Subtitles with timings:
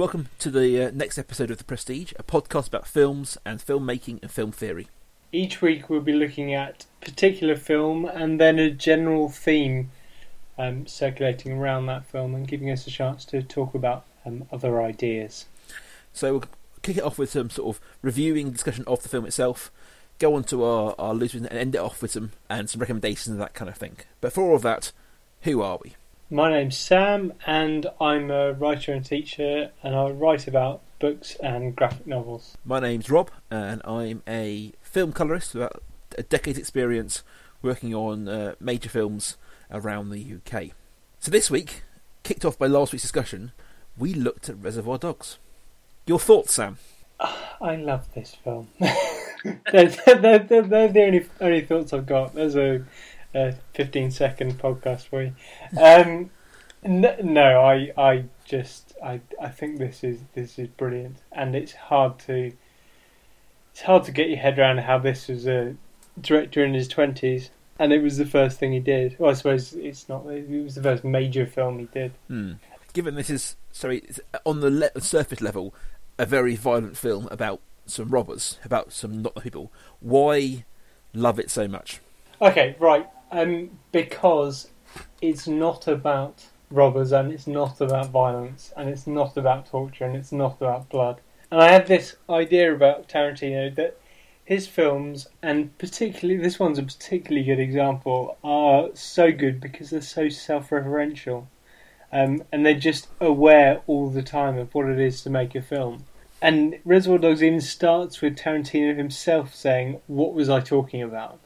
[0.00, 4.22] Welcome to the uh, next episode of The Prestige, a podcast about films and filmmaking
[4.22, 4.88] and film theory.
[5.30, 9.90] Each week we'll be looking at a particular film and then a general theme
[10.56, 14.80] um, circulating around that film and giving us a chance to talk about um, other
[14.80, 15.44] ideas.
[16.14, 16.44] So we'll
[16.80, 19.70] kick it off with some sort of reviewing discussion of the film itself,
[20.18, 23.34] go on to our, our losers and end it off with some and some recommendations
[23.34, 23.98] and that kind of thing.
[24.22, 24.92] But for all of that,
[25.42, 25.96] who are we?
[26.32, 31.74] My name's Sam, and I'm a writer and teacher, and I write about books and
[31.74, 32.56] graphic novels.
[32.64, 35.82] My name's Rob, and I'm a film colorist with about
[36.16, 37.24] a decade's experience
[37.62, 39.38] working on uh, major films
[39.72, 40.66] around the UK.
[41.18, 41.82] So this week,
[42.22, 43.50] kicked off by last week's discussion,
[43.98, 45.38] we looked at Reservoir Dogs.
[46.06, 46.78] Your thoughts, Sam?
[47.60, 48.68] I love this film.
[48.78, 52.34] they're, they're, they're, they're, the only only thoughts I've got.
[52.34, 52.84] There's a
[53.34, 55.34] a 15 second podcast for you.
[55.80, 56.30] Um,
[56.82, 61.72] no, no, I, I just, I, I think this is this is brilliant, and it's
[61.72, 62.52] hard to,
[63.72, 65.76] it's hard to get your head around how this was a
[66.20, 69.16] director in his twenties, and it was the first thing he did.
[69.18, 70.26] Well, I suppose it's not.
[70.26, 72.12] It was the first major film he did.
[72.28, 72.52] Hmm.
[72.92, 74.02] Given this is sorry
[74.44, 75.74] on the le- surface level,
[76.18, 79.70] a very violent film about some robbers, about some not people.
[80.00, 80.64] Why
[81.12, 82.00] love it so much?
[82.40, 83.06] Okay, right.
[83.32, 84.70] Um, because
[85.22, 90.16] it's not about robbers and it's not about violence and it's not about torture and
[90.16, 91.20] it's not about blood.
[91.50, 93.98] And I had this idea about Tarantino that
[94.44, 100.00] his films, and particularly this one's a particularly good example, are so good because they're
[100.00, 101.46] so self-referential,
[102.12, 105.62] um, and they're just aware all the time of what it is to make a
[105.62, 106.04] film.
[106.42, 111.38] And Reservoir Dogs even starts with Tarantino himself saying, "What was I talking about?"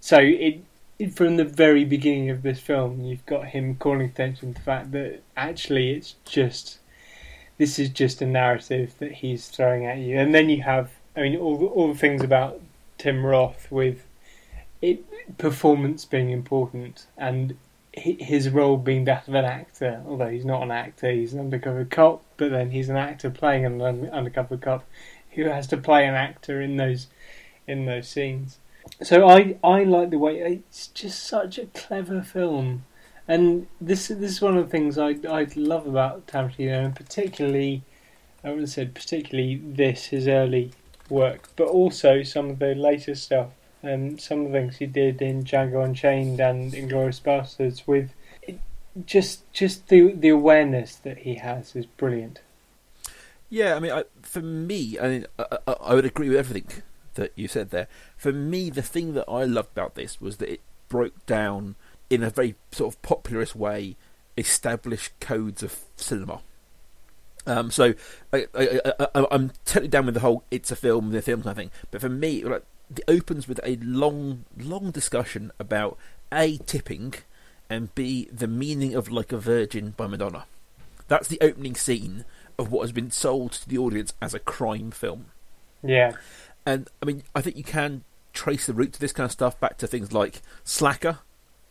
[0.00, 0.62] So it
[1.08, 4.92] from the very beginning of this film, you've got him calling attention to the fact
[4.92, 6.78] that actually it's just
[7.58, 11.22] this is just a narrative that he's throwing at you, and then you have, I
[11.22, 12.60] mean, all the, all the things about
[12.98, 14.06] Tim Roth with
[14.82, 15.04] it
[15.36, 17.56] performance being important and
[17.92, 21.84] his role being that of an actor, although he's not an actor, he's an undercover
[21.84, 24.84] cop, but then he's an actor playing an undercover cop
[25.32, 27.08] who has to play an actor in those
[27.66, 28.58] in those scenes.
[29.02, 32.84] So I I like the way it's just such a clever film,
[33.26, 37.82] and this this is one of the things I I love about Tarantino, and particularly
[38.44, 40.72] I would have said particularly this his early
[41.08, 43.48] work, but also some of the later stuff
[43.82, 48.10] and um, some of the things he did in Django Unchained and Inglourious Basterds with
[48.42, 48.60] it,
[49.06, 52.40] just just the the awareness that he has is brilliant.
[53.48, 56.82] Yeah, I mean, I, for me, I mean, I, I, I would agree with everything
[57.14, 57.88] that you said there.
[58.16, 61.76] For me, the thing that I loved about this was that it broke down
[62.08, 63.96] in a very sort of popularist way
[64.36, 66.40] established codes of cinema.
[67.46, 67.94] Um, so
[68.32, 68.46] I,
[69.30, 71.70] am totally down with the whole "it's a film, the film" kind of thing.
[71.90, 75.96] But for me, like, it opens with a long, long discussion about
[76.32, 77.14] a tipping
[77.68, 80.44] and b the meaning of "Like a Virgin" by Madonna.
[81.08, 82.24] That's the opening scene
[82.58, 85.26] of what has been sold to the audience as a crime film.
[85.82, 86.12] Yeah.
[86.66, 89.58] And I mean, I think you can trace the root to this kind of stuff
[89.58, 91.18] back to things like Slacker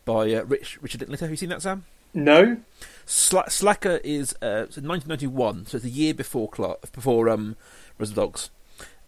[0.06, 1.26] by uh, Rich, Richard Linklater.
[1.26, 1.86] Have you seen that, Sam?
[2.14, 2.58] No.
[3.06, 7.56] Sla- Slacker is uh, 1991, so it's a year before Clark, before um,
[7.98, 8.50] Reservoir Dogs,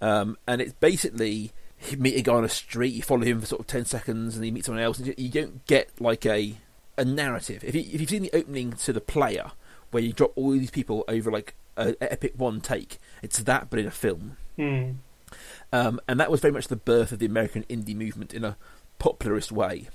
[0.02, 1.52] um, and it's basically
[1.90, 4.36] you meet a guy on a street, you follow him for sort of ten seconds,
[4.36, 6.58] and then you meet someone else, and you don't get like a
[6.98, 7.63] a narrative.
[7.63, 9.52] If, you, if you've seen the opening to the player,
[9.92, 13.80] where you drop all these people over like an epic one take, it's that but
[13.80, 14.38] in a film.
[14.58, 14.96] Mm.
[15.72, 18.58] Um, and that was very much the birth of the American indie movement in a
[19.00, 19.88] popularist way.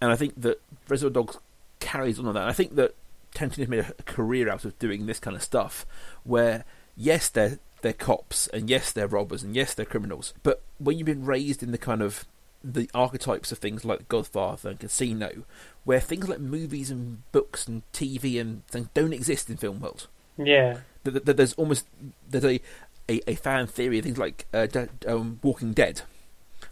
[0.00, 1.38] And I think that Reservoir Dogs
[1.80, 2.42] carries on on that.
[2.42, 2.94] And I think that
[3.34, 5.86] Tarantino has made a career out of doing this kind of stuff,
[6.24, 6.64] where
[6.96, 10.32] yes, they're they're cops, and yes, they're robbers, and yes, they're criminals.
[10.42, 12.24] But when you've been raised in the kind of
[12.64, 15.44] the archetypes of things like Godfather and Casino,
[15.84, 20.08] where things like movies and books and TV and things don't exist in film world.
[20.36, 21.86] Yeah, there's almost
[22.28, 22.60] there's a
[23.08, 26.02] a, a fan theory, of things like uh, de- um, Walking Dead.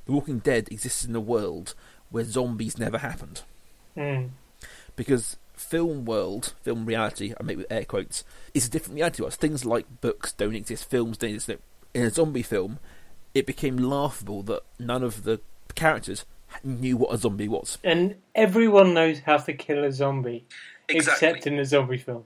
[0.07, 1.75] The Walking Dead exists in a world
[2.11, 3.43] where zombies never happened.
[3.97, 4.31] Mm.
[4.97, 9.27] Because film world, film reality, I make with air quotes, is a different reality to
[9.27, 9.37] us.
[9.37, 11.61] Things like books don't exist, films don't exist.
[11.95, 12.79] In a zombie film,
[13.35, 15.41] it became laughable that none of the
[15.75, 16.25] characters
[16.63, 17.79] knew what a zombie was.
[17.83, 20.47] And everyone knows how to kill a zombie,
[20.89, 21.29] exactly.
[21.29, 22.25] except in a zombie film.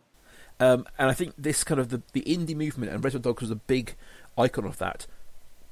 [0.61, 3.51] Um, and I think this kind of the, the indie movement and Reservoir Dogs was
[3.51, 3.95] a big
[4.37, 5.07] icon of that.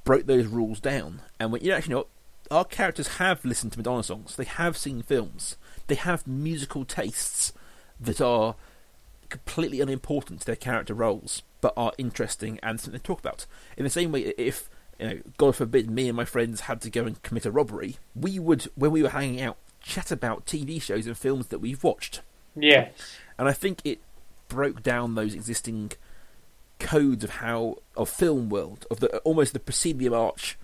[0.03, 2.07] Broke those rules down, and when you actually know
[2.49, 5.57] our characters have listened to Madonna songs, they have seen films,
[5.87, 7.51] they have musical tastes
[7.99, 8.55] that are
[9.29, 13.45] completely unimportant to their character roles, but are interesting and something to talk about.
[13.75, 14.69] In the same way, if
[14.99, 17.97] you know, God forbid, me and my friends had to go and commit a robbery,
[18.15, 21.83] we would, when we were hanging out, chat about TV shows and films that we've
[21.83, 22.21] watched.
[22.55, 22.91] Yes.
[23.37, 23.99] And I think it
[24.47, 25.91] broke down those existing
[26.79, 30.57] codes of how of film world of the almost the proscenium arch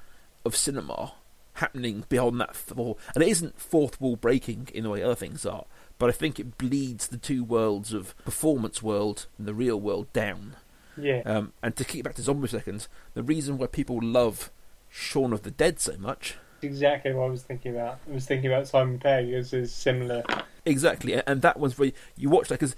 [0.45, 1.13] of cinema
[1.53, 5.45] happening beyond that four and it isn't fourth wall breaking in the way other things
[5.45, 5.65] are
[5.97, 10.11] but I think it bleeds the two worlds of performance world and the real world
[10.13, 10.55] down
[10.97, 11.21] Yeah.
[11.25, 14.51] um, and to keep back to zombie seconds the reason why people love
[14.89, 17.99] Shaun of the Dead so much exactly what I was thinking about.
[18.09, 20.23] I was thinking about Simon Pegg as is similar.
[20.65, 22.73] Exactly, and that one's where You watch that because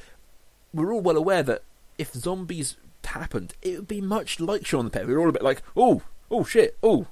[0.75, 1.63] we're all well aware that
[1.98, 5.07] if zombies happened, it would be much like Shaun the Dead.
[5.07, 7.07] We're all a bit like, oh, oh shit, oh,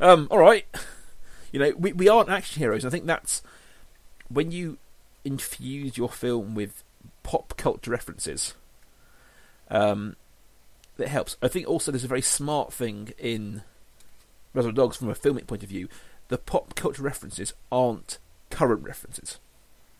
[0.00, 0.66] um, all right.
[1.50, 2.84] You know, we we aren't action heroes.
[2.84, 3.40] I think that's
[4.28, 4.76] when you
[5.24, 6.84] infuse your film with
[7.22, 8.52] pop culture references.
[9.70, 10.16] Um,
[10.98, 11.38] that helps.
[11.40, 13.62] I think also there's a very smart thing in
[14.52, 15.88] Reservoir Dogs from a filmic point of view.
[16.28, 18.18] The pop culture references aren't
[18.50, 19.38] current references.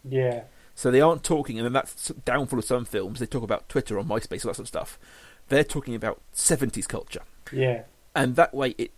[0.06, 0.42] Yeah.
[0.78, 3.18] So they aren't talking, and then that's downfall of some films.
[3.18, 4.96] They talk about Twitter or MySpace, all that sort of stuff.
[5.48, 7.82] They're talking about seventies culture, Yeah.
[8.14, 8.92] and that way, it,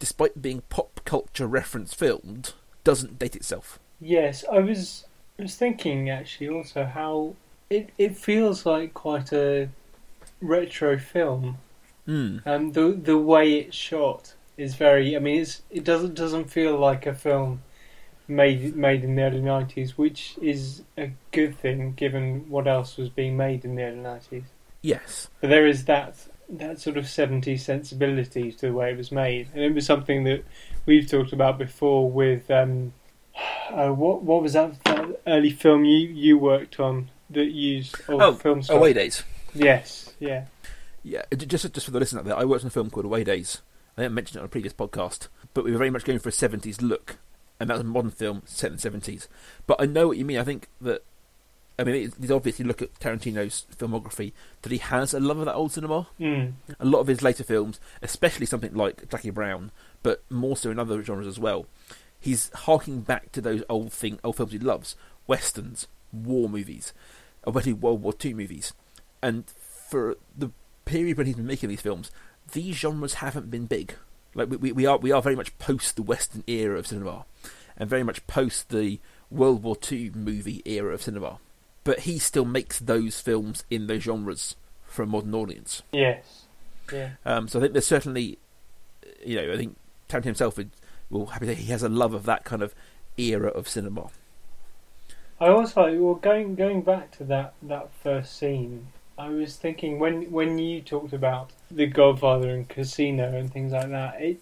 [0.00, 3.78] despite being pop culture reference filmed, doesn't date itself.
[4.00, 5.04] Yes, I was
[5.38, 7.36] I was thinking actually also how
[7.70, 9.68] it it feels like quite a
[10.40, 11.58] retro film.
[12.08, 12.44] Mm.
[12.44, 15.14] Um, the the way it's shot is very.
[15.14, 17.62] I mean, it's it doesn't doesn't feel like a film
[18.30, 23.08] made made in the early nineties, which is a good thing given what else was
[23.08, 24.44] being made in the early nineties.
[24.82, 26.16] Yes, But there is that
[26.48, 30.24] that sort of 70s sensibility to the way it was made, and it was something
[30.24, 30.44] that
[30.86, 32.92] we've talked about before with um,
[33.70, 38.20] uh, what what was that, that early film you you worked on that used oh,
[38.20, 38.76] Oh, film stuff?
[38.76, 39.22] Away Days.
[39.54, 40.46] Yes, yeah,
[41.02, 43.24] Yeah, just just for the listener out there, I worked on a film called Away
[43.24, 43.62] Days.
[43.96, 46.28] I didn't mention it on a previous podcast, but we were very much going for
[46.28, 47.18] a seventies look,
[47.60, 49.28] and that was a modern film set in the seventies.
[49.66, 50.38] But I know what you mean.
[50.38, 51.04] I think that,
[51.78, 55.44] I mean, it- it's obvious look at Tarantino's filmography that he has a love of
[55.44, 56.08] that old cinema.
[56.18, 56.52] mm.
[56.78, 59.70] A lot of his later films, especially something like Jackie Brown,
[60.02, 61.66] but more so in other genres as well,
[62.18, 64.96] he's harking back to those old thing, old films he loves:
[65.26, 66.92] westerns, war movies,
[67.44, 68.72] especially World War Two movies.
[69.22, 69.44] And
[69.88, 70.50] for the
[70.86, 72.10] period when he's been making these films,
[72.52, 73.94] these genres haven't been big.
[74.34, 77.24] Like we, we, are, we are very much post the Western era of cinema,
[77.76, 79.00] and very much post the
[79.30, 81.38] World War Two movie era of cinema.
[81.82, 85.82] But he still makes those films in those genres for a modern audience.
[85.92, 86.44] yes,
[86.92, 88.38] yeah, Um, so I think there's certainly,
[89.24, 89.76] you know, I think
[90.08, 90.70] Tarantino himself would,
[91.08, 92.74] will happy say he has a love of that kind of
[93.16, 94.10] era of cinema.
[95.40, 98.88] I also well going going back to that that first scene.
[99.20, 103.90] I was thinking when when you talked about the Godfather and Casino and things like
[103.90, 104.20] that.
[104.20, 104.40] It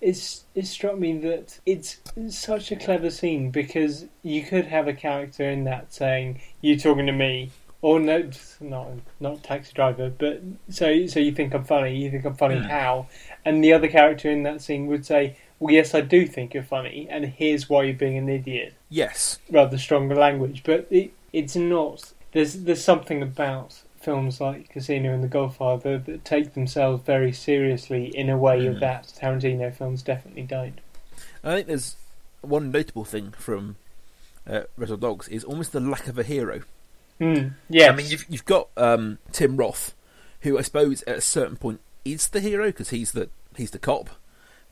[0.00, 4.92] it's it struck me that it's such a clever scene because you could have a
[4.92, 7.50] character in that saying "You're talking to me
[7.80, 8.88] or no not
[9.20, 12.68] not taxi driver but so so you think I'm funny you think I'm funny Hmm.
[12.68, 13.06] how
[13.44, 16.62] and the other character in that scene would say well yes I do think you're
[16.62, 21.56] funny and here's why you're being an idiot Yes, rather stronger language, but it, it's
[21.56, 22.12] not.
[22.32, 28.06] There's there's something about films like Casino and The Godfather that take themselves very seriously
[28.16, 28.80] in a way Mm.
[28.80, 30.78] that Tarantino films definitely don't.
[31.42, 31.96] I think there's
[32.42, 33.76] one notable thing from
[34.48, 36.62] uh, Reservoir Dogs is almost the lack of a hero.
[37.20, 37.54] Mm.
[37.70, 37.90] Yes.
[37.90, 39.94] I mean, you've you've got um, Tim Roth,
[40.40, 43.78] who I suppose at a certain point is the hero because he's the he's the
[43.78, 44.10] cop,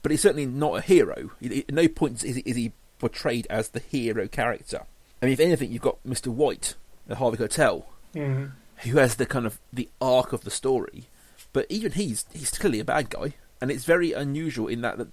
[0.02, 1.30] but he's certainly not a hero.
[1.42, 4.82] At no point is he, is he portrayed as the hero character.
[5.22, 6.28] I mean, if anything, you've got Mr.
[6.28, 6.74] White
[7.08, 7.84] at Harvey Keitel,
[8.14, 8.50] Mm.
[8.82, 11.08] Who has the kind of the arc of the story,
[11.52, 15.08] but even he's he's clearly a bad guy, and it's very unusual in that that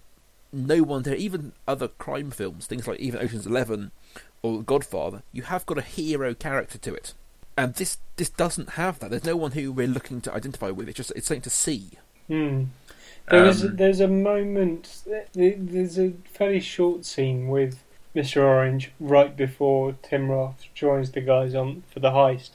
[0.51, 3.91] no one there, even other crime films, things like even Ocean's Eleven
[4.41, 7.13] or Godfather, you have got a hero character to it,
[7.57, 9.09] and this this doesn't have that.
[9.09, 10.87] There's no one who we're looking to identify with.
[10.87, 11.91] It's just it's something to see.
[12.29, 12.67] Mm.
[13.29, 15.03] There is Um, there's a moment.
[15.33, 17.83] There's a fairly short scene with
[18.15, 18.41] Mr.
[18.41, 22.51] Orange right before Tim Roth joins the guys on for the heist,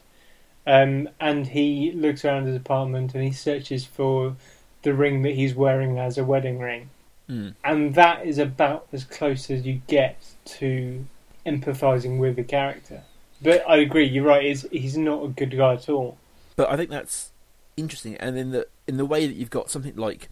[0.67, 4.37] um, and he looks around his apartment and he searches for
[4.83, 6.91] the ring that he's wearing as a wedding ring,
[7.29, 7.55] Mm.
[7.65, 11.07] and that is about as close as you get to
[11.47, 13.03] empathizing with the character.
[13.41, 14.45] But I agree, you're right.
[14.45, 16.19] He's he's not a good guy at all.
[16.57, 17.33] But I think that's
[17.77, 20.29] interesting, and in the in the way that you've got something like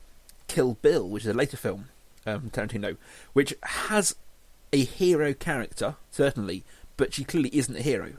[0.48, 1.88] Kill Bill, which is a later film,
[2.26, 2.96] um, Tarantino,
[3.32, 4.14] which has
[4.72, 6.62] a hero character certainly,
[6.96, 8.14] but she clearly isn't a hero.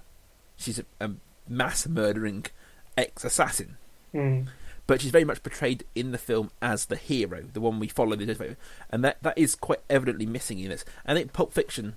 [0.57, 1.11] She's a, a
[1.47, 2.45] mass murdering
[2.97, 3.77] ex assassin.
[4.13, 4.47] Mm.
[4.85, 8.15] But she's very much portrayed in the film as the hero, the one we follow,
[8.15, 8.57] the
[8.89, 10.83] and that that is quite evidently missing in this.
[11.05, 11.95] I think Pulp Fiction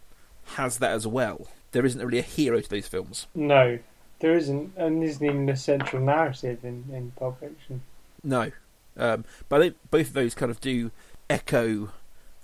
[0.54, 1.48] has that as well.
[1.72, 3.26] There isn't really a hero to those films.
[3.34, 3.78] No,
[4.20, 7.82] there isn't, and there isn't even a central narrative in, in Pulp Fiction.
[8.22, 8.52] No,
[8.96, 10.90] um, but I think both of those kind of do
[11.28, 11.90] echo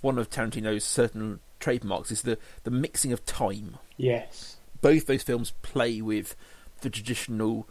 [0.01, 3.77] one of Tarantino's certain trademarks is the the mixing of time.
[3.95, 6.35] Yes, both those films play with
[6.83, 7.67] the traditional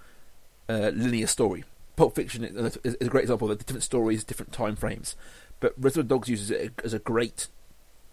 [0.69, 1.65] uh, linear story.
[1.97, 5.15] Pulp Fiction is a great example of different stories, different time frames.
[5.61, 7.49] But Reservoir Dogs uses it as a great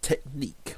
[0.01, 0.75] technique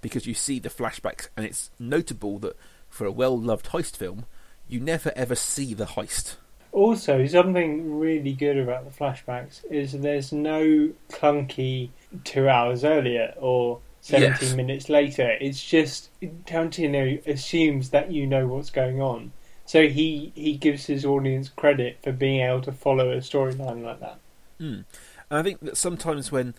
[0.00, 2.56] because you see the flashbacks, and it's notable that
[2.88, 4.24] for a well-loved heist film,
[4.68, 6.36] you never ever see the heist.
[6.72, 11.88] Also, something really good about the flashbacks is there's no clunky
[12.24, 14.54] two hours earlier or 17 yes.
[14.54, 15.36] minutes later.
[15.40, 16.10] It's just
[16.46, 19.32] Tarantino assumes that you know what's going on.
[19.68, 24.00] So he, he gives his audience credit for being able to follow a storyline like
[24.00, 24.18] that.
[24.58, 24.86] Mm.
[25.28, 26.54] And I think that sometimes when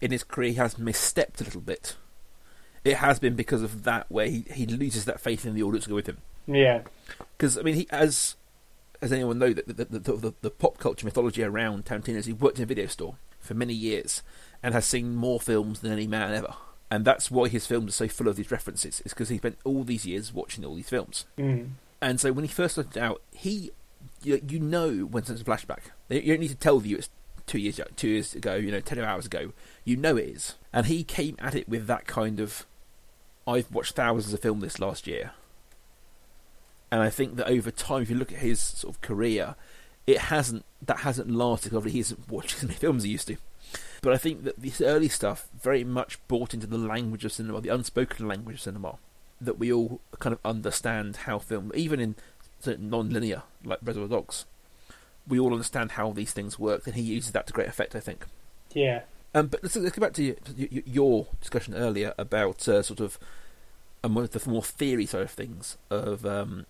[0.00, 1.96] in his career he has misstepped a little bit,
[2.82, 5.84] it has been because of that, where he, he loses that faith in the audience
[5.84, 6.16] to go with him.
[6.46, 6.80] Yeah.
[7.36, 8.36] Because, I mean, he as
[9.02, 12.32] as anyone know, that the, the, the, the, pop culture mythology around Tarantino is he
[12.32, 14.22] worked in a video store for many years
[14.62, 16.54] and has seen more films than any man ever.
[16.90, 19.58] And that's why his films are so full of these references, is because he spent
[19.64, 21.26] all these years watching all these films.
[21.36, 21.72] Mm.
[22.00, 23.70] And so when he first started out, he,
[24.22, 25.90] you, you know when it's a flashback.
[26.08, 27.10] You don't need to tell it's
[27.46, 29.52] two years two years ago, you know, ten hours ago.
[29.84, 30.54] You know it is.
[30.72, 32.66] And he came at it with that kind of.
[33.46, 35.30] I've watched thousands of films this last year,
[36.90, 39.54] and I think that over time, if you look at his sort of career,
[40.06, 41.74] it hasn't that hasn't lasted.
[41.74, 43.36] Obviously, he hasn't watched as many films he used to.
[44.02, 47.60] But I think that this early stuff very much bought into the language of cinema,
[47.60, 48.98] the unspoken language of cinema,
[49.40, 52.16] that we all kind of understand how film, even in
[52.66, 54.44] non-linear like Reservoir Dogs,
[55.28, 57.94] we all understand how these things work, and he uses that to great effect.
[57.94, 58.24] I think.
[58.72, 59.02] Yeah.
[59.34, 63.18] Um, but let's, let's go back to your, your discussion earlier about uh, sort of
[64.02, 66.64] um, the more theory side of things of um,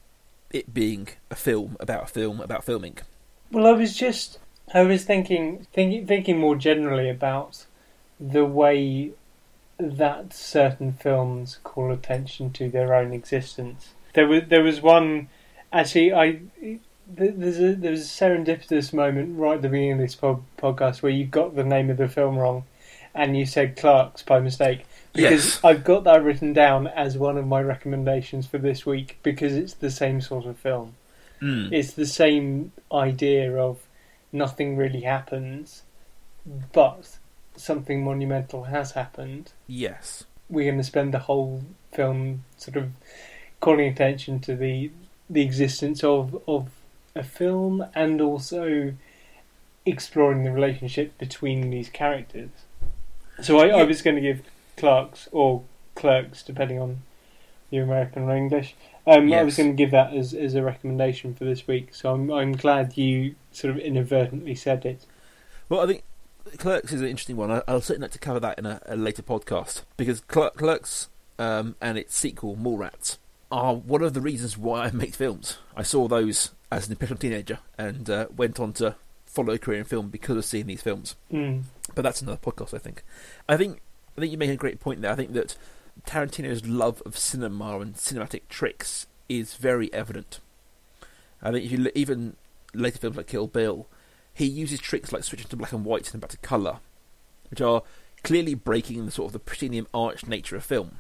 [0.51, 2.99] it being a film about a film about filming.
[3.53, 4.39] Well, I was just
[4.75, 7.67] I was thinking thinking thinking more generally about
[8.19, 9.13] the way
[9.78, 13.92] that certain films call attention to their own existence.
[14.14, 15.28] There was there was one
[15.73, 16.40] actually I
[17.06, 21.12] there's a there's a serendipitous moment right at the beginning of this pod, podcast where
[21.12, 22.64] you got the name of the film wrong,
[23.14, 25.64] and you said Clerks by mistake because yes.
[25.64, 29.75] I've got that written down as one of my recommendations for this week because it's
[29.75, 30.95] the same sort of film.
[31.40, 31.73] Mm.
[31.73, 33.87] It's the same idea of
[34.33, 35.83] nothing really happens,
[36.73, 37.18] but
[37.57, 39.53] something monumental has happened.
[39.67, 40.25] Yes.
[40.49, 42.91] We're going to spend the whole film sort of
[43.61, 44.91] calling attention to the
[45.29, 46.69] the existence of of
[47.15, 48.93] a film and also
[49.85, 52.51] exploring the relationship between these characters.
[53.43, 54.43] So I, I was going to give
[54.77, 55.63] Clerks or
[55.95, 57.03] Clerks, depending on
[57.71, 58.75] your American or English.
[59.07, 59.41] Um, yes.
[59.41, 61.95] I was going to give that as, as a recommendation for this week.
[61.95, 65.07] So I'm I'm glad you sort of inadvertently said it.
[65.69, 66.03] Well, I think
[66.59, 67.50] Clerks is an interesting one.
[67.50, 71.76] I, will certainly like to cover that in a, a later podcast because Clerks um,
[71.81, 73.19] and its sequel, Mallrats,
[73.50, 75.59] are one of the reasons why I make films.
[75.76, 79.79] I saw those as an impressionable teenager and uh, went on to follow a career
[79.79, 81.17] in film because of seeing these films.
[81.33, 81.65] Mm.
[81.95, 83.03] But that's another podcast, I think.
[83.49, 83.81] I think
[84.17, 85.12] I think you make a great point there.
[85.12, 85.57] I think that
[86.07, 90.41] Tarantino's love of cinema and cinematic tricks is very evident.
[91.43, 92.37] I think if you look, even
[92.75, 93.87] later films like Kill Bill,
[94.37, 96.81] he uses tricks like switching to black and white and back to colour,
[97.49, 97.83] which are
[98.23, 100.99] clearly breaking the sort of the proscenium arch nature of film,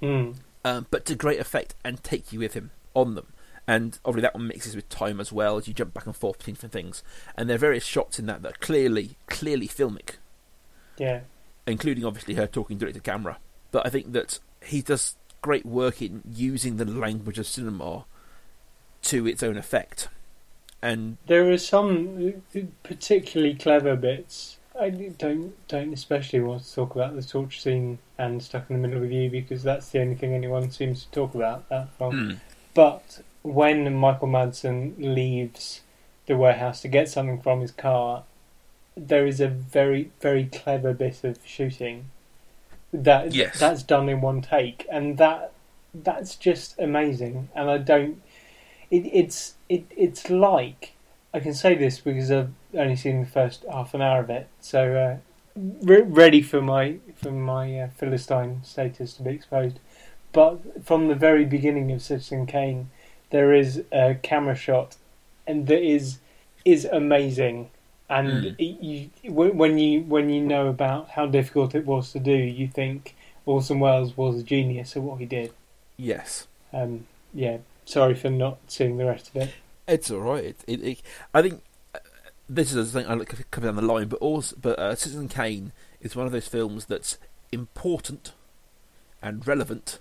[0.00, 0.34] mm.
[0.64, 3.26] um, but to great effect and take you with him on them.
[3.68, 6.38] And obviously that one mixes with time as well as you jump back and forth
[6.38, 7.02] between different things.
[7.36, 10.16] And there are various shots in that that are clearly, clearly filmic.
[10.96, 11.20] Yeah.
[11.66, 13.38] Including obviously her talking directly to camera.
[13.70, 18.06] But I think that he does great work in using the language of cinema
[19.02, 20.08] to its own effect.
[20.82, 22.42] And there are some
[22.82, 24.58] particularly clever bits.
[24.78, 28.88] I don't don't especially want to talk about the torture scene and stuck in the
[28.88, 32.14] middle with you because that's the only thing anyone seems to talk about that film.
[32.14, 32.40] Mm.
[32.74, 35.82] But when Michael Madsen leaves
[36.26, 38.24] the warehouse to get something from his car,
[38.96, 42.06] there is a very very clever bit of shooting
[42.92, 43.58] that yes.
[43.58, 45.52] that's done in one take, and that
[45.94, 47.48] that's just amazing.
[47.54, 48.22] And I don't.
[48.92, 50.92] It, it's it it's like
[51.34, 54.46] I can say this because I've only seen the first half an hour of it,
[54.60, 55.16] so uh,
[55.82, 59.78] re- ready for my for my uh, philistine status to be exposed.
[60.32, 62.90] But from the very beginning of Citizen Kane,
[63.30, 64.96] there is a camera shot
[65.46, 66.18] and that is
[66.64, 67.70] is amazing.
[68.08, 68.54] And Mm.
[68.58, 72.68] it, you, when you when you know about how difficult it was to do, you
[72.68, 73.14] think
[73.46, 75.52] Orson Welles was a genius at what he did.
[75.96, 76.46] Yes.
[76.72, 79.50] Um, yeah, sorry for not seeing the rest of it.
[79.86, 80.44] It's all right.
[80.44, 81.02] It, it, it,
[81.34, 81.62] I think
[81.94, 81.98] uh,
[82.48, 85.28] this is a thing I look coming down the line, but also, but uh, Citizen
[85.28, 87.18] Kane is one of those films that's
[87.50, 88.32] important
[89.20, 89.98] and relevant,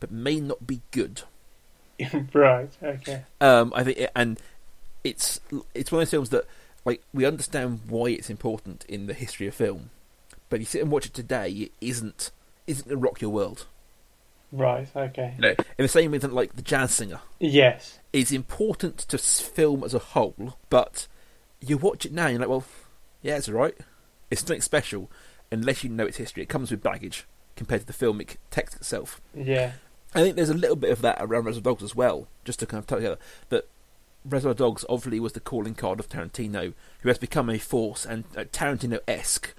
[0.00, 1.22] but may not be good.
[2.32, 2.70] right.
[2.82, 3.22] Okay.
[3.40, 4.40] Um, I think, and
[5.04, 5.40] it's
[5.74, 6.46] it's one of those films that
[6.84, 9.90] like we understand why it's important in the history of film,
[10.48, 12.30] but if you sit and watch it today, it isn't
[12.66, 13.66] isn't going to rock your world.
[14.56, 14.88] Right.
[14.94, 15.34] Okay.
[15.36, 17.98] You know, in the same way that like the jazz singer Yes.
[18.12, 21.08] is important to film as a whole, but
[21.60, 22.64] you watch it now, and you're like, well,
[23.20, 23.74] yeah, it's all right.
[24.30, 25.10] It's nothing special
[25.50, 26.42] unless you know its history.
[26.44, 29.20] It comes with baggage compared to the filmic text itself.
[29.34, 29.72] Yeah.
[30.14, 32.66] I think there's a little bit of that around Reservoir Dogs as well, just to
[32.66, 33.16] kind of tell you
[33.48, 33.66] that
[34.24, 38.22] Reservoir Dogs obviously was the calling card of Tarantino, who has become a force, and
[38.36, 39.52] uh, Tarantino-esque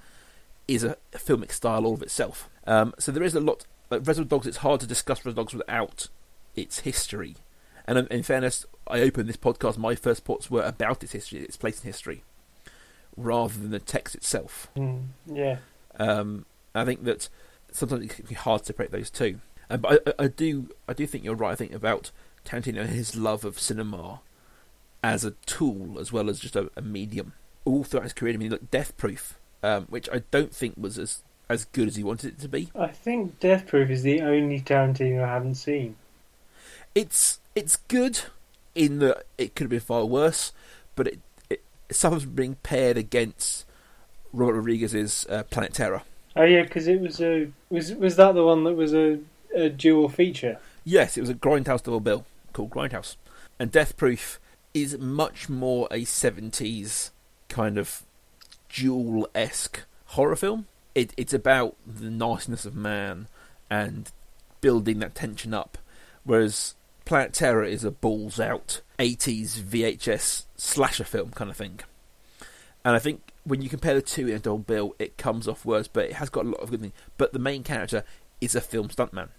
[0.68, 2.50] is a, a filmic style all of itself.
[2.66, 3.66] Um, so there is a lot.
[3.90, 6.08] Like Reservoir Dogs, it's hard to discuss Reservoir Dogs without
[6.56, 7.36] its history.
[7.88, 9.78] And in, in fairness, I opened this podcast.
[9.78, 12.24] My first thoughts were about its history, its place in history,
[13.16, 14.70] rather than the text itself.
[14.76, 15.58] Mm, yeah.
[16.00, 17.30] Um, I think that
[17.72, 19.40] sometimes it can be hard to separate those two.
[19.70, 21.52] Um, but I, I, I do, I do think you're right.
[21.52, 22.12] I think about
[22.46, 24.22] Tarantino and his love of cinema
[25.04, 28.34] as a tool as well as just a, a medium all throughout his career.
[28.34, 31.96] I mean, look, Death Proof, um, which I don't think was as as good as
[31.96, 32.70] he wanted it to be.
[32.76, 35.96] I think Death Proof is the only Tarantino I haven't seen.
[36.94, 38.22] It's it's good
[38.74, 40.52] in that it could have been far worse,
[40.96, 43.66] but it, it suffers from being paired against
[44.34, 46.04] Robert Rodriguez's uh, Planet Terror.
[46.36, 49.20] Oh yeah, because it was a was was that the one that was a,
[49.56, 50.60] a dual feature?
[50.84, 53.16] Yes, it was a Grindhouse double bill called Grindhouse.
[53.58, 54.40] And Death Proof
[54.74, 57.12] is much more a 70s
[57.48, 58.04] kind of
[58.70, 60.68] duel esque horror film.
[60.96, 63.28] It, it's about the niceness of man
[63.70, 64.12] and
[64.62, 65.78] building that tension up,
[66.24, 71.82] whereas Planet Terror is a balls out 80s VHS slasher film kind of thing.
[72.84, 75.66] And I think when you compare the two in a double bill, it comes off
[75.66, 76.94] worse, but it has got a lot of good things.
[77.18, 78.04] But the main character
[78.42, 79.30] is a film stuntman.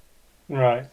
[0.49, 0.88] Right.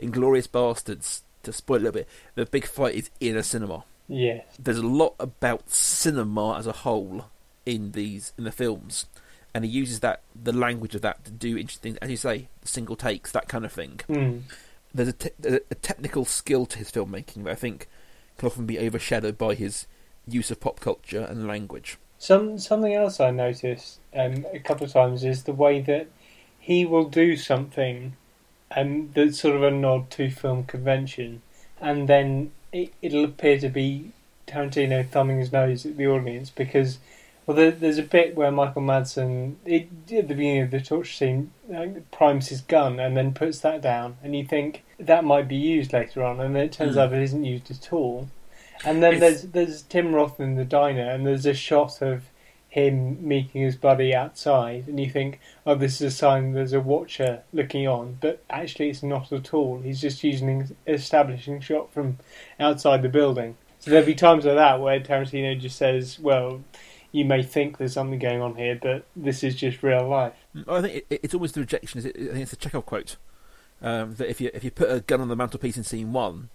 [0.00, 3.84] Inglourious Basterds, to spoil a little bit, the big fight is in a cinema.
[4.08, 4.44] Yes.
[4.58, 7.26] There's a lot about cinema as a whole
[7.64, 9.06] in these in the films,
[9.54, 12.48] and he uses that the language of that to do interesting, things, as you say,
[12.64, 14.00] single takes, that kind of thing.
[14.08, 14.42] Mm.
[14.92, 17.88] There's a, te- a technical skill to his filmmaking that I think
[18.38, 19.86] can often be overshadowed by his
[20.26, 21.98] use of pop culture and language.
[22.18, 26.08] Some something else I noticed um, a couple of times is the way that
[26.58, 28.16] he will do something,
[28.76, 31.42] um, that's sort of a nod to film convention,
[31.80, 34.12] and then it, it'll appear to be
[34.46, 36.98] Tarantino thumbing his nose at the audience because,
[37.46, 41.12] well, there, there's a bit where Michael Madsen it, at the beginning of the torture
[41.12, 45.48] scene uh, primes his gun and then puts that down, and you think that might
[45.48, 47.00] be used later on, and then it turns Hmm.
[47.00, 48.28] out it isn't used at all.
[48.84, 52.30] And then It's- there's there's Tim Roth in the diner, and there's a shot of
[52.68, 56.80] him meeting his buddy outside, and you think, oh, this is a sign there's a
[56.80, 59.80] watcher looking on, but actually it's not at all.
[59.80, 62.18] He's just using an establishing shot from
[62.60, 63.56] outside the building.
[63.80, 66.60] So there'll be times like that where Tarantino just says, well,
[67.12, 70.34] you may think there's something going on here, but this is just real life.
[70.68, 71.98] I think it, it's always the rejection.
[71.98, 73.16] is it- I think it's a Chekhov quote
[73.82, 76.50] um, that if you if you put a gun on the mantelpiece in scene one,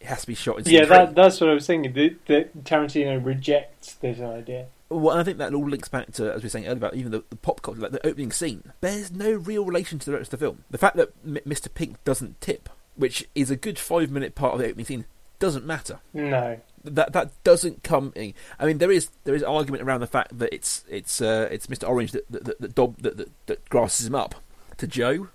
[0.00, 1.92] it has to be shot in scene Yeah, that, that's what I was thinking.
[1.92, 4.66] That, that Tarantino rejects this idea.
[4.90, 7.10] Well, I think that all links back to, as we were saying earlier, about even
[7.10, 8.72] the, the pop culture, like the opening scene.
[8.80, 10.64] Bears no real relation to the rest of the film.
[10.70, 11.72] The fact that M- Mr.
[11.72, 15.06] Pink doesn't tip, which is a good five minute part of the opening scene,
[15.38, 16.00] doesn't matter.
[16.12, 16.58] No.
[16.84, 18.34] That that doesn't come in.
[18.58, 21.66] I mean, there is there is argument around the fact that it's it's uh, it's
[21.66, 21.88] Mr.
[21.88, 24.34] Orange that that that, that, dob, that, that, that grasses him up
[24.76, 25.28] to Joe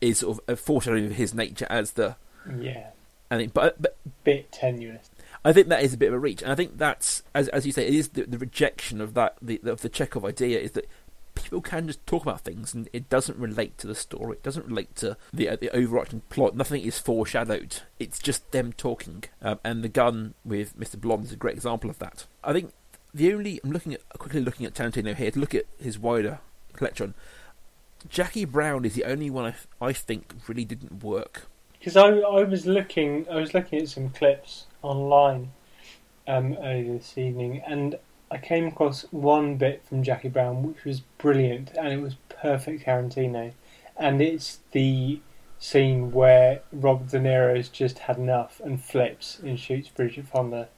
[0.00, 2.16] is sort of a foreshadowing of his nature as the.
[2.60, 2.88] Yeah.
[3.30, 5.10] I think, but, but Bit tenuous.
[5.44, 7.64] I think that is a bit of a reach, and I think that's as as
[7.64, 10.72] you say, it is the, the rejection of that the of the Chekhov idea is
[10.72, 10.88] that
[11.36, 14.32] people can just talk about things, and it doesn't relate to the story.
[14.36, 16.56] It doesn't relate to the uh, the overarching plot.
[16.56, 17.82] Nothing is foreshadowed.
[18.00, 21.00] It's just them talking, um, and the gun with Mr.
[21.00, 22.26] Blonde is a great example of that.
[22.42, 22.72] I think
[23.14, 26.40] the only I'm looking at quickly looking at Tarantino here to look at his wider
[26.72, 27.14] collection.
[28.08, 31.46] Jackie Brown is the only one I, I think really didn't work.
[31.78, 35.52] Because I, I was looking, I was looking at some clips online
[36.26, 37.98] um, earlier this evening, and
[38.30, 42.84] I came across one bit from Jackie Brown which was brilliant, and it was perfect
[42.84, 43.52] Tarantino,
[43.96, 45.20] and it's the
[45.58, 50.68] scene where Robert De Niro's just had enough and flips and shoots Bridget Fonda.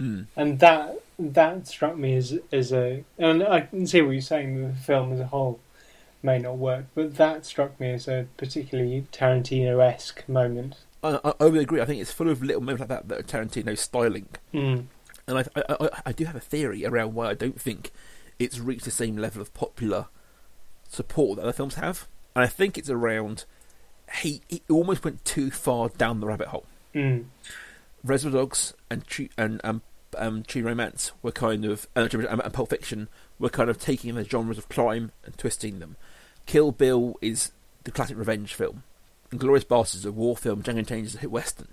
[0.00, 0.26] Mm.
[0.36, 4.68] and that that struck me as as a and I can see what you're saying.
[4.68, 5.58] The film as a whole
[6.22, 10.76] may not work, but that struck me as a particularly Tarantino esque moment.
[11.02, 11.80] I, I, I would agree.
[11.80, 14.28] I think it's full of little moments like that that are Tarantino styling.
[14.54, 14.86] Mm.
[15.28, 17.92] And I, I, I, I do have a theory around why I don't think
[18.38, 20.06] it's reached the same level of popular
[20.88, 22.08] support that other films have.
[22.34, 23.44] And I think it's around
[24.16, 26.64] he, he almost went too far down the rabbit hole.
[26.94, 27.26] Mm.
[28.02, 29.82] Reservoir Dogs and True, and um,
[30.16, 34.14] um, True Romance were kind of uh, and, and Pulp Fiction were kind of taking
[34.14, 35.96] the genres of crime and twisting them.
[36.46, 37.52] Kill Bill is
[37.84, 38.82] the classic revenge film.
[39.36, 40.62] Glorious Bastards is a war film.
[40.62, 41.68] Django Unchained is a hit western.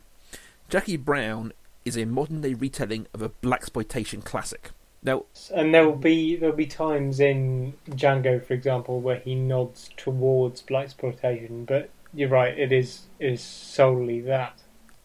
[0.67, 1.53] Jackie Brown
[1.85, 4.71] is a modern day retelling of a blaxploitation classic.
[5.03, 9.91] Now, And there will be there'll be times in Django, for example, where he nods
[9.95, 11.65] towards blaxploitation.
[11.67, 14.61] But you're right; it is it is solely that.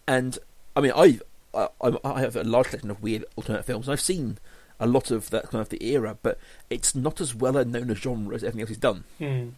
[0.08, 0.38] and
[0.74, 1.20] I mean, I
[1.54, 1.68] I,
[2.02, 3.88] I have a large collection of weird alternate films.
[3.88, 4.38] and I've seen
[4.78, 6.38] a lot of that kind of the era, but
[6.70, 9.04] it's not as well known a genre as everything else he's done.
[9.20, 9.52] Mm.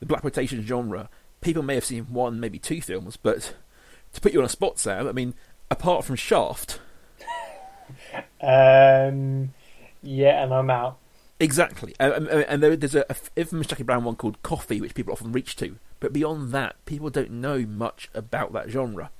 [0.00, 1.10] the blaxploitation genre,
[1.42, 3.54] people may have seen one, maybe two films, but
[4.14, 5.34] to put you on a spot, Sam, I mean,
[5.70, 6.80] apart from Shaft,
[8.40, 9.52] Um,
[10.02, 10.98] yeah, and I'm out.
[11.40, 14.94] exactly, and, and- and there, there's a, a infamous Jackie Brown one called Coffy, which
[14.94, 19.10] people often reach to, but beyond that, people don't know much about that genre,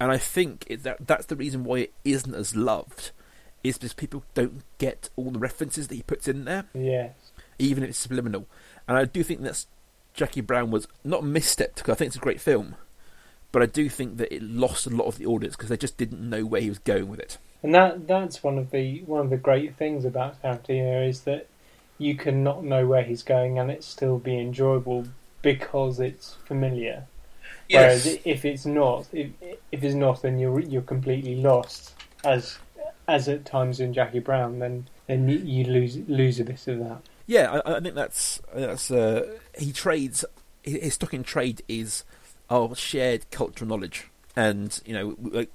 [0.00, 3.10] and I think it, that that's the reason why it isn't as loved,
[3.62, 6.64] is because people don't get all the references that he puts in there.
[6.74, 7.14] Yes.
[7.58, 8.46] even if it's subliminal.
[8.86, 9.64] And I do think that
[10.14, 12.76] Jackie Brown was not misstepped because I think it's a great film,
[13.56, 15.96] but I do think that it lost a lot of the audience because they just
[15.96, 17.38] didn't know where he was going with it.
[17.62, 21.46] And that that's one of the one of the great things about Tarantino is that
[21.96, 25.06] you can not know where he's going and it still be enjoyable
[25.40, 27.06] because it's familiar.
[27.66, 28.04] Yes.
[28.04, 29.30] Whereas if it's not, if,
[29.72, 31.94] if it's not, then you're you're completely lost.
[32.24, 32.58] As
[33.08, 36.98] as at times in Jackie Brown, then then you, lose lose a bit of that.
[37.26, 40.26] Yeah, I, I think that's that's uh, he trades
[40.62, 42.04] his his stock in trade is
[42.50, 45.48] our shared cultural knowledge, and you know we,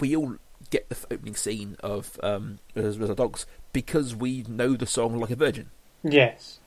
[0.00, 0.36] we all
[0.70, 5.36] get the opening scene of um, Reservoir Dogs because we know the song like a
[5.36, 5.70] virgin.
[6.02, 6.58] Yes.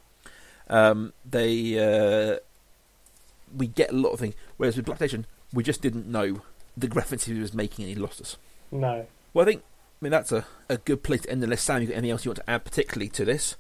[0.70, 2.38] Um, they uh,
[3.56, 6.42] we get a lot of things, whereas with Blaxploitation, we just didn't know
[6.76, 8.38] the references he was making, and he lost us.
[8.72, 9.08] No.
[9.34, 9.64] Well, I think
[10.02, 11.66] I mean that's a, a good place to end the list.
[11.66, 13.56] Sam, you got anything else you want to add particularly to this,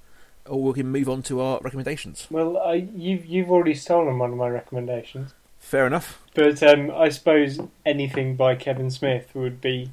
[0.45, 2.27] or we can move on to our recommendations.
[2.29, 5.33] Well, I, you've you've already stolen one of my recommendations.
[5.67, 6.23] Fair enough.
[6.33, 9.91] But um, I suppose anything by Kevin Smith would be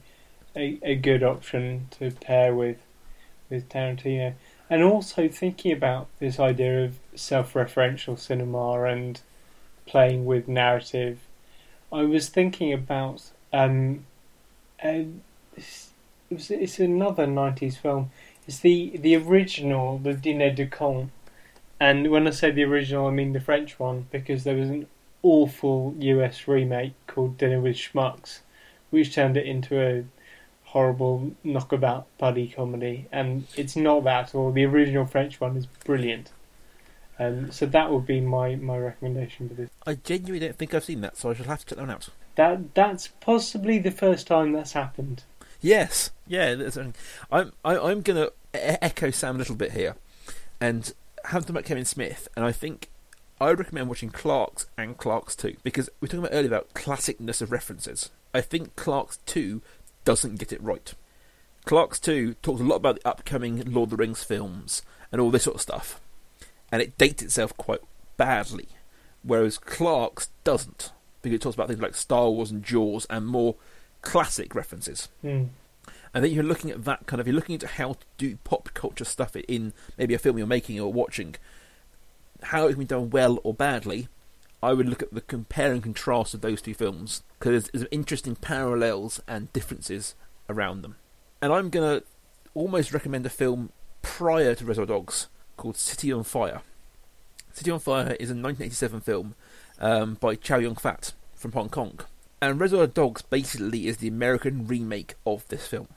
[0.54, 2.76] a, a good option to pair with
[3.50, 4.34] with Tarantino.
[4.70, 9.20] And also thinking about this idea of self-referential cinema and
[9.84, 11.18] playing with narrative,
[11.92, 14.06] I was thinking about um,
[14.80, 15.08] a,
[15.56, 15.90] it's,
[16.30, 18.12] it's another '90s film.
[18.46, 21.10] It's the the original, the Dîner de Cons.
[21.80, 24.86] And when I say the original, I mean the French one because there was an
[25.24, 28.40] awful US remake called Dinner with Schmucks,
[28.90, 30.04] which turned it into a
[30.64, 34.52] horrible knockabout buddy comedy, and it's not that at all.
[34.52, 36.30] The original French one is brilliant.
[37.18, 39.70] Um, so that would be my, my recommendation for this.
[39.86, 41.90] I genuinely don't think I've seen that, so I shall have to check that one
[41.90, 42.08] out.
[42.34, 45.22] That that's possibly the first time that's happened.
[45.60, 46.68] Yes, yeah.
[47.30, 49.94] I'm I, I'm going to echo Sam a little bit here,
[50.60, 50.92] and
[51.26, 52.90] have talked about Kevin Smith, and I think
[53.40, 56.74] I would recommend watching Clerks and Clerks Two because we were talking about earlier about
[56.74, 58.10] classicness of references.
[58.32, 59.62] I think Clerks Two
[60.04, 60.94] doesn't get it right.
[61.64, 65.30] Clerks Two talks a lot about the upcoming Lord of the Rings films and all
[65.30, 66.00] this sort of stuff,
[66.70, 67.80] and it dates itself quite
[68.16, 68.68] badly,
[69.22, 70.92] whereas Clerks doesn't
[71.22, 73.56] because it talks about things like Star Wars and Jaws and more
[74.02, 75.08] classic references.
[75.22, 75.44] Hmm.
[76.14, 77.26] I think you're looking at that kind of.
[77.26, 80.78] You're looking into how to do pop culture stuff in maybe a film you're making
[80.78, 81.34] or watching.
[82.44, 84.08] How it can be done well or badly.
[84.62, 87.88] I would look at the compare and contrast of those two films because there's, there's
[87.90, 90.14] interesting parallels and differences
[90.48, 90.96] around them.
[91.42, 92.02] And I'm gonna
[92.54, 96.62] almost recommend a film prior to Reservoir Dogs called City on Fire.
[97.52, 99.34] City on Fire is a 1987 film
[99.80, 102.00] um, by Chow Yun Fat from Hong Kong.
[102.40, 105.88] And Reservoir Dogs basically is the American remake of this film.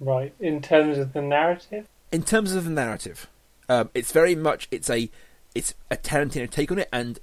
[0.00, 0.32] Right.
[0.40, 3.28] In terms of the narrative, In terms of the narrative,
[3.68, 5.10] um, it's very much it's a
[5.54, 7.18] it's a Tarantino take on it, and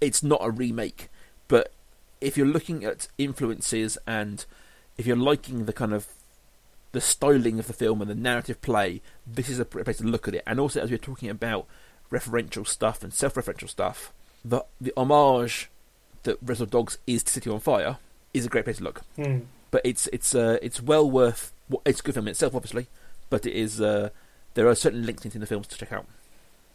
[0.00, 1.08] it's not a remake.
[1.48, 1.72] But
[2.20, 4.44] if you're looking at influences and
[4.96, 6.08] if you're liking the kind of
[6.92, 10.04] the styling of the film and the narrative play, this is a great place to
[10.04, 10.42] look at it.
[10.46, 11.66] And also, as we're talking about
[12.10, 14.12] referential stuff and self-referential stuff,
[14.44, 15.70] the the homage
[16.24, 17.98] that Reservoir Dogs is to City on Fire
[18.32, 19.40] is a great place to look hmm.
[19.72, 22.88] but it's it's uh, it's well worth well, it's a good film itself, obviously,
[23.30, 23.80] but it is.
[23.80, 24.10] Uh,
[24.54, 26.06] there are certain links in the films to check out.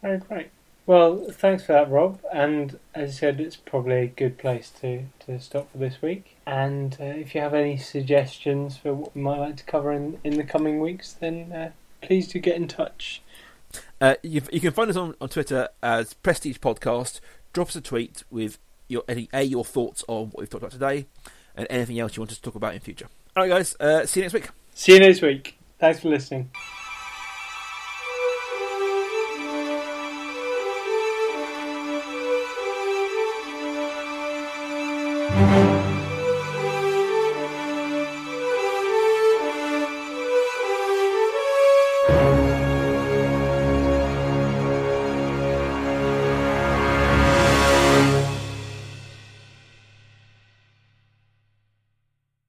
[0.04, 0.50] Oh, great.
[0.88, 2.20] Well, thanks for that, Rob.
[2.32, 6.38] And as I said, it's probably a good place to, to stop for this week.
[6.46, 10.20] And uh, if you have any suggestions for what we might like to cover in,
[10.24, 11.72] in the coming weeks, then uh,
[12.02, 13.22] please do get in touch.
[14.00, 17.20] Uh, you, you, can find us on, on Twitter as Prestige Podcast.
[17.52, 20.72] Drop us a tweet with your any a your thoughts on what we've talked about
[20.72, 21.08] today,
[21.56, 23.08] and anything else you want us to talk about in future.
[23.36, 23.76] All right, guys.
[23.80, 24.50] Uh, see you next week.
[24.74, 25.58] See you next week.
[25.80, 26.52] Thanks for listening.